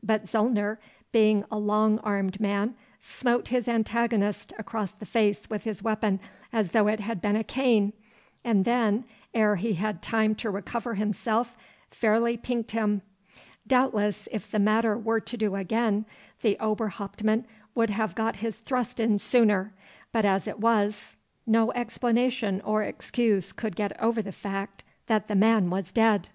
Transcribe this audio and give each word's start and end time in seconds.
But 0.00 0.26
Zollner, 0.28 0.78
being 1.10 1.44
a 1.50 1.58
long 1.58 1.98
armed 2.04 2.38
man, 2.38 2.76
smote 3.00 3.48
his 3.48 3.66
antagonist 3.66 4.52
across 4.56 4.92
the 4.92 5.04
face 5.04 5.50
with 5.50 5.64
his 5.64 5.82
weapon 5.82 6.20
as 6.52 6.70
though 6.70 6.86
it 6.86 7.00
had 7.00 7.20
been 7.20 7.34
a 7.34 7.42
cane, 7.42 7.92
and 8.44 8.64
then, 8.64 9.02
ere 9.34 9.56
he 9.56 9.72
had 9.74 10.00
time 10.00 10.36
to 10.36 10.50
recover 10.50 10.94
himself, 10.94 11.56
fairly 11.90 12.36
pinked 12.36 12.70
him. 12.70 13.02
Doubtless 13.66 14.28
if 14.30 14.52
the 14.52 14.60
matter 14.60 14.96
were 14.96 15.18
to 15.18 15.36
do 15.36 15.56
again, 15.56 16.06
the 16.42 16.56
Oberhauptmann 16.60 17.44
would 17.74 17.90
have 17.90 18.14
got 18.14 18.36
his 18.36 18.60
thrust 18.60 19.00
in 19.00 19.18
sooner, 19.18 19.74
but 20.12 20.24
as 20.24 20.46
it 20.46 20.60
was, 20.60 21.16
no 21.44 21.72
explanation 21.72 22.60
or 22.60 22.84
excuse 22.84 23.52
could 23.52 23.74
get 23.74 24.00
over 24.00 24.22
the 24.22 24.30
fact 24.30 24.84
that 25.08 25.26
the 25.26 25.34
man 25.34 25.70
was 25.70 25.90
dead. 25.90 26.28